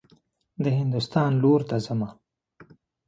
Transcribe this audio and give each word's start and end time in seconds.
د 0.63 0.65
هندوستان 0.79 1.31
لور 1.41 1.61
ته 1.69 1.75
حمه. 1.85 2.09